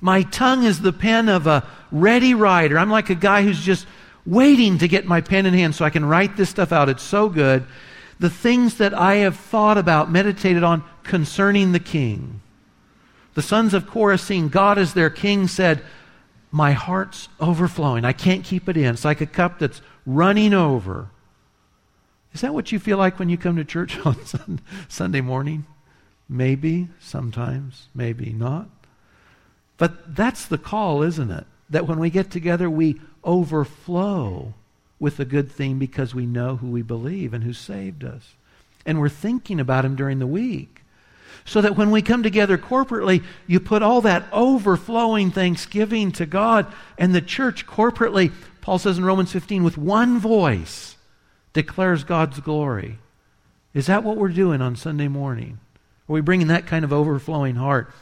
[0.00, 2.78] My tongue is the pen of a ready writer.
[2.78, 3.86] I'm like a guy who's just
[4.24, 6.88] waiting to get my pen in hand so I can write this stuff out.
[6.88, 7.64] It's so good.
[8.18, 12.40] The things that I have thought about, meditated on concerning the king.
[13.34, 15.82] The sons of Korah, seeing God as their king, said,
[16.56, 18.06] my heart's overflowing.
[18.06, 18.86] I can't keep it in.
[18.86, 21.10] It's like a cup that's running over.
[22.32, 24.16] Is that what you feel like when you come to church on
[24.88, 25.66] Sunday morning?
[26.30, 28.70] Maybe, sometimes, maybe not.
[29.76, 31.44] But that's the call, isn't it?
[31.68, 34.54] That when we get together, we overflow
[34.98, 38.32] with a good thing because we know who we believe and who saved us.
[38.86, 40.75] And we're thinking about Him during the week
[41.46, 46.70] so that when we come together corporately, you put all that overflowing thanksgiving to God
[46.98, 50.96] and the church corporately, Paul says in Romans 15, with one voice
[51.52, 52.98] declares God's glory.
[53.72, 55.60] Is that what we're doing on Sunday morning?
[56.08, 57.92] Are we bringing that kind of overflowing heart?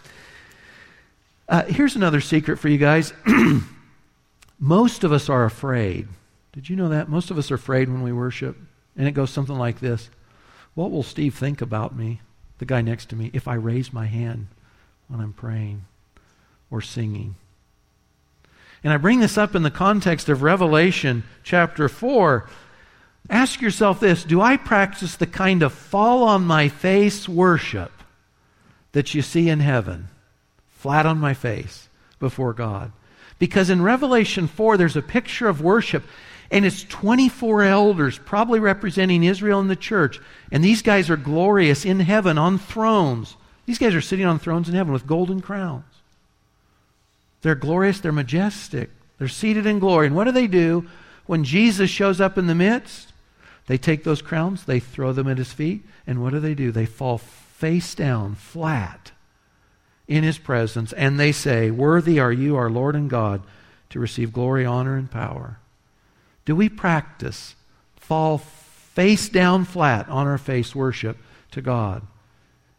[1.49, 3.13] Uh, here's another secret for you guys.
[4.59, 6.09] Most of us are afraid.
[6.53, 7.09] Did you know that?
[7.09, 8.57] Most of us are afraid when we worship.
[8.97, 10.09] And it goes something like this
[10.75, 12.21] What will Steve think about me?
[12.59, 14.49] The guy next to me if I raise my hand
[15.09, 15.85] when I'm praying
[16.71, 17.37] or singing.
[18.83, 22.49] And I bring this up in the context of Revelation chapter 4.
[23.31, 27.93] Ask yourself this Do I practice the kind of fall on my face worship
[28.93, 30.09] that you see in heaven?
[30.69, 31.89] Flat on my face
[32.19, 32.93] before God.
[33.39, 36.05] Because in Revelation 4, there's a picture of worship
[36.51, 40.21] and it's 24 elders, probably representing Israel and the church.
[40.53, 43.37] And these guys are glorious in heaven on thrones.
[43.67, 45.85] These guys are sitting on thrones in heaven with golden crowns.
[47.43, 50.07] They're glorious, they're majestic, they're seated in glory.
[50.07, 50.89] And what do they do
[51.27, 53.13] when Jesus shows up in the midst?
[53.67, 56.71] They take those crowns, they throw them at his feet, and what do they do?
[56.71, 59.13] They fall face down, flat
[60.07, 63.43] in his presence, and they say, Worthy are you, our Lord and God,
[63.91, 65.59] to receive glory, honor, and power.
[66.45, 67.55] Do we practice
[67.97, 71.17] fall face down flat on our face worship
[71.53, 72.03] to God?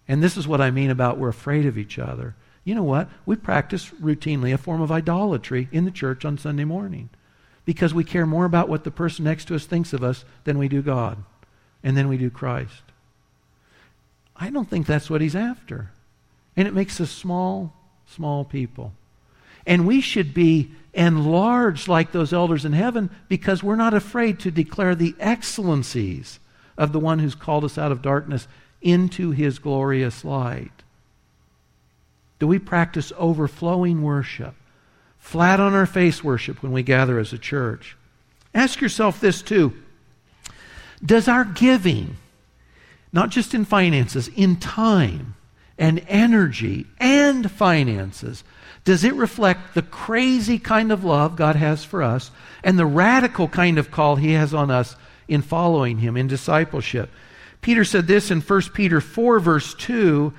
[0.08, 2.36] And this is what I mean about we're afraid of each other.
[2.64, 3.10] You know what?
[3.26, 7.10] We practice routinely a form of idolatry in the church on Sunday morning
[7.64, 10.58] because we care more about what the person next to us thinks of us than
[10.58, 11.24] we do God
[11.84, 12.84] and then we do Christ.
[14.36, 15.92] I don't think that's what he's after.
[16.58, 17.74] And it makes us small,
[18.08, 18.94] small people.
[19.68, 24.50] And we should be enlarged like those elders in heaven because we're not afraid to
[24.50, 26.40] declare the excellencies
[26.78, 28.48] of the one who's called us out of darkness
[28.82, 30.72] into his glorious light.
[32.40, 34.56] Do we practice overflowing worship,
[35.20, 37.98] flat on our face worship when we gather as a church?
[38.54, 39.74] Ask yourself this too
[41.06, 42.16] Does our giving,
[43.12, 45.36] not just in finances, in time
[45.78, 48.44] and energy and finances,
[48.84, 52.32] does it reflect the crazy kind of love God has for us
[52.64, 54.96] and the radical kind of call He has on us
[55.28, 57.10] in following Him, in discipleship?
[57.62, 60.32] Peter said this in 1 Peter 4, verse 2.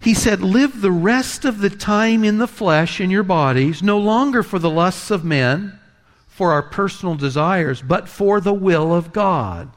[0.00, 3.98] He said, Live the rest of the time in the flesh in your bodies, no
[3.98, 5.80] longer for the lusts of men,
[6.26, 9.70] for our personal desires, but for the will of God.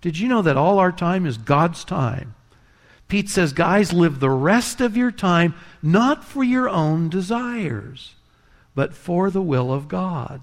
[0.00, 2.36] Did you know that all our time is God's time?
[3.08, 8.14] Pete says, guys, live the rest of your time not for your own desires,
[8.74, 10.42] but for the will of God.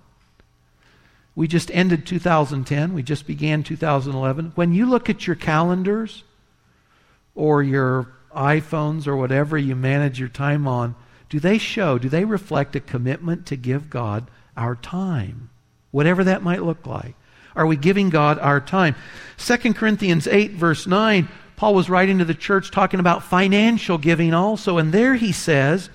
[1.36, 2.94] We just ended 2010.
[2.94, 4.54] We just began 2011.
[4.56, 6.24] When you look at your calendars
[7.36, 10.96] or your iPhones or whatever you manage your time on,
[11.30, 15.50] do they show, do they reflect a commitment to give God our time?
[15.92, 17.16] Whatever that might look like.
[17.56, 18.96] Are we giving God our time?
[19.38, 21.28] 2 Corinthians 8, verse 9,
[21.64, 24.80] Paul was writing to the church talking about financial giving also.
[24.80, 25.90] And there he says,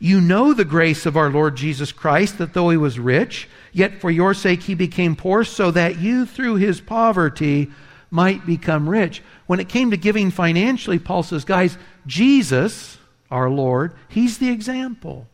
[0.00, 4.00] You know the grace of our Lord Jesus Christ, that though he was rich, yet
[4.00, 7.70] for your sake he became poor, so that you through his poverty
[8.10, 9.22] might become rich.
[9.46, 12.98] When it came to giving financially, Paul says, Guys, Jesus,
[13.30, 15.28] our Lord, he's the example.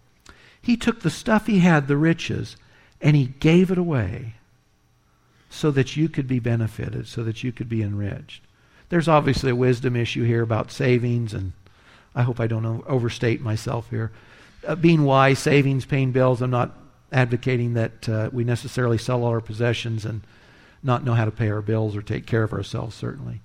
[0.60, 2.58] He took the stuff he had, the riches,
[3.00, 4.34] and he gave it away
[5.48, 8.42] so that you could be benefited, so that you could be enriched.
[8.90, 11.52] There's obviously a wisdom issue here about savings, and
[12.14, 14.10] I hope I don't overstate myself here.
[14.66, 16.76] Uh, being wise, savings, paying bills, I'm not
[17.12, 20.20] advocating that uh, we necessarily sell all our possessions and
[20.82, 23.40] not know how to pay our bills or take care of ourselves, certainly.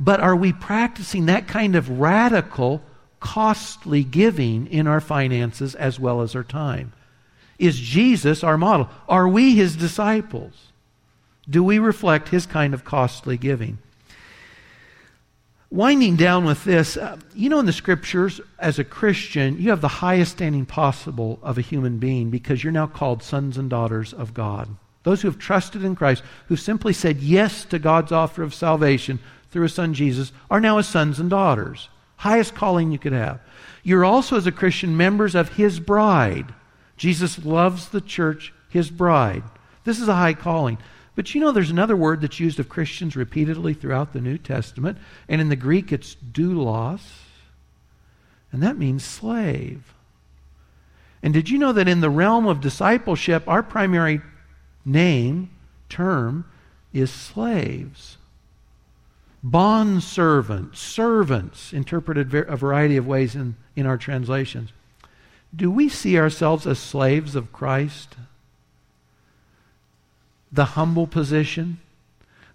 [0.00, 2.82] But are we practicing that kind of radical,
[3.20, 6.92] costly giving in our finances as well as our time?
[7.58, 8.88] Is Jesus our model?
[9.08, 10.54] Are we his disciples?
[11.48, 13.78] Do we reflect his kind of costly giving?
[15.70, 19.82] Winding down with this, uh, you know, in the scriptures, as a Christian, you have
[19.82, 24.14] the highest standing possible of a human being because you're now called sons and daughters
[24.14, 24.68] of God.
[25.02, 29.18] Those who have trusted in Christ, who simply said yes to God's offer of salvation
[29.50, 31.90] through his son Jesus, are now his sons and daughters.
[32.16, 33.40] Highest calling you could have.
[33.82, 36.52] You're also, as a Christian, members of his bride.
[36.96, 39.44] Jesus loves the church, his bride.
[39.84, 40.78] This is a high calling.
[41.18, 44.98] But you know, there's another word that's used of Christians repeatedly throughout the New Testament,
[45.28, 47.00] and in the Greek it's doulos,
[48.52, 49.94] and that means slave.
[51.20, 54.20] And did you know that in the realm of discipleship, our primary
[54.84, 55.50] name,
[55.88, 56.44] term,
[56.92, 58.16] is slaves?
[59.42, 64.72] Bond servants, servants, interpreted a variety of ways in, in our translations.
[65.52, 68.14] Do we see ourselves as slaves of Christ?
[70.52, 71.78] The humble position,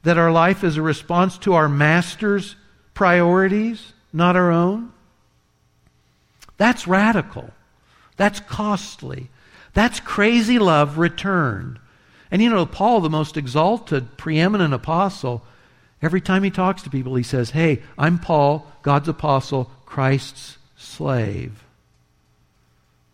[0.03, 2.55] that our life is a response to our master's
[2.93, 4.91] priorities, not our own.
[6.57, 7.51] That's radical.
[8.17, 9.29] That's costly.
[9.73, 11.79] That's crazy love returned.
[12.29, 15.43] And you know, Paul, the most exalted, preeminent apostle,
[16.01, 21.63] every time he talks to people, he says, Hey, I'm Paul, God's apostle, Christ's slave.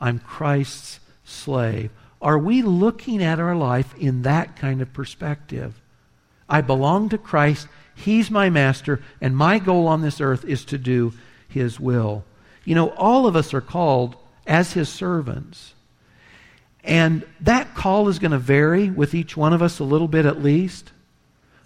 [0.01, 1.91] I'm Christ's slave.
[2.21, 5.79] Are we looking at our life in that kind of perspective?
[6.49, 7.67] I belong to Christ.
[7.95, 11.13] He's my master, and my goal on this earth is to do
[11.47, 12.23] his will.
[12.65, 14.15] You know, all of us are called
[14.45, 15.73] as his servants.
[16.83, 20.25] And that call is going to vary with each one of us a little bit
[20.25, 20.91] at least.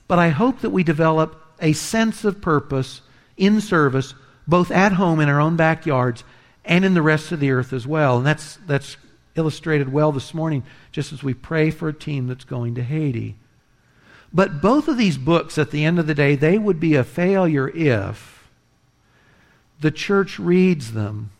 [0.07, 3.01] But I hope that we develop a sense of purpose
[3.37, 4.13] in service,
[4.47, 6.23] both at home in our own backyards
[6.65, 8.17] and in the rest of the earth as well.
[8.17, 8.97] And that's, that's
[9.35, 13.35] illustrated well this morning, just as we pray for a team that's going to Haiti.
[14.33, 17.03] But both of these books, at the end of the day, they would be a
[17.03, 18.49] failure if
[19.79, 21.31] the church reads them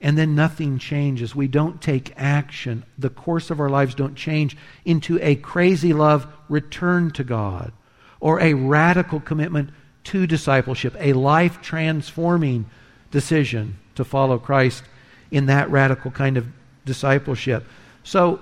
[0.00, 1.34] and then nothing changes.
[1.34, 2.84] We don't take action.
[2.96, 7.72] The course of our lives don't change into a crazy love return to God
[8.20, 9.70] or a radical commitment
[10.04, 12.66] to discipleship, a life transforming
[13.10, 14.84] decision to follow Christ
[15.30, 16.46] in that radical kind of
[16.88, 17.64] discipleship.
[18.02, 18.40] So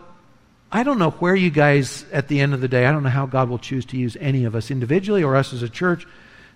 [0.72, 3.10] I don't know where you guys, at the end of the day, I don't know
[3.10, 6.06] how God will choose to use any of us individually or us as a church.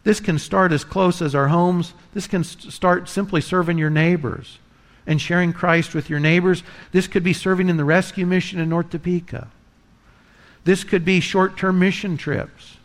[0.03, 1.93] This can start as close as our homes.
[2.15, 4.59] This can st- start simply serving your neighbors
[5.07, 6.63] and sharing Christ with your neighbors.
[6.93, 9.49] This could be serving in the rescue mission in North Topeka.
[10.65, 12.77] This could be short term mission trips.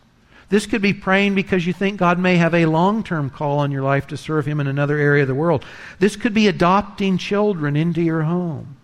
[0.50, 3.72] This could be praying because you think God may have a long term call on
[3.72, 5.66] your life to serve Him in another area of the world.
[6.00, 8.78] This could be adopting children into your home.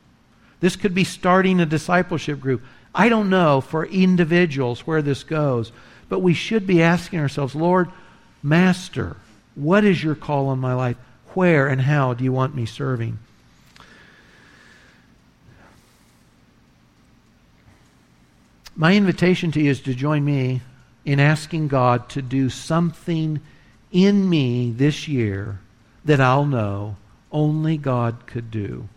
[0.62, 2.64] This could be starting a discipleship group.
[2.96, 5.72] I don't know for individuals where this goes,
[6.08, 7.90] but we should be asking ourselves, Lord,
[8.44, 9.18] Master,
[9.56, 10.98] what is your call on my life?
[11.34, 13.18] Where and how do you want me serving?
[18.76, 20.62] My invitation to you is to join me
[21.06, 23.42] in asking God to do something
[23.92, 25.60] in me this year
[26.06, 26.98] that I'll know
[27.32, 28.88] only God could do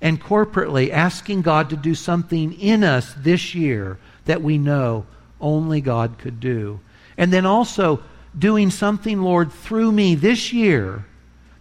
[0.00, 5.06] and corporately asking God to do something in us this year that we know
[5.40, 6.80] only God could do.
[7.16, 8.02] And then also
[8.38, 11.04] doing something, Lord, through me this year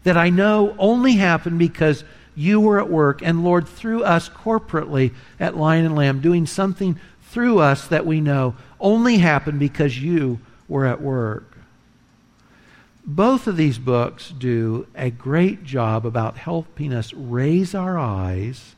[0.04, 2.04] that I know only happened because
[2.36, 3.22] you were at work.
[3.22, 8.22] And Lord, through us corporately at Lion and Lamb, doing something through us that we
[8.22, 11.55] know only happened because you were at work.
[13.06, 18.76] Both of these books do a great job about helping us raise our eyes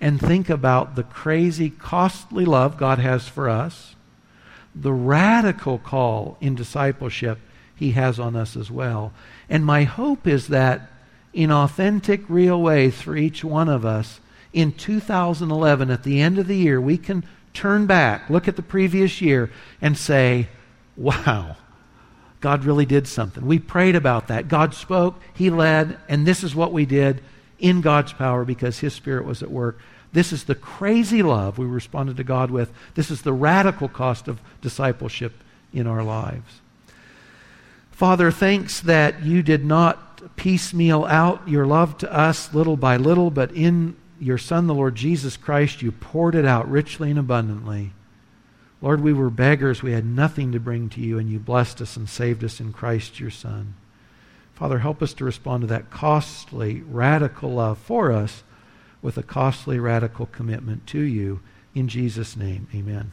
[0.00, 3.94] and think about the crazy, costly love God has for us,
[4.74, 7.38] the radical call in discipleship
[7.76, 9.12] He has on us as well.
[9.48, 10.90] And my hope is that
[11.32, 14.20] in authentic, real ways for each one of us,
[14.52, 17.24] in 2011, at the end of the year, we can
[17.54, 20.48] turn back, look at the previous year, and say,
[20.96, 21.56] wow
[22.40, 23.44] God really did something.
[23.44, 24.48] We prayed about that.
[24.48, 27.20] God spoke, He led, and this is what we did
[27.58, 29.78] in God's power because His Spirit was at work.
[30.12, 32.72] This is the crazy love we responded to God with.
[32.94, 35.32] This is the radical cost of discipleship
[35.72, 36.60] in our lives.
[37.90, 43.30] Father, thanks that you did not piecemeal out your love to us little by little,
[43.30, 47.92] but in your Son, the Lord Jesus Christ, you poured it out richly and abundantly.
[48.80, 49.82] Lord, we were beggars.
[49.82, 52.72] We had nothing to bring to you, and you blessed us and saved us in
[52.72, 53.74] Christ your Son.
[54.54, 58.42] Father, help us to respond to that costly, radical love for us
[59.02, 61.40] with a costly, radical commitment to you.
[61.74, 63.12] In Jesus' name, amen.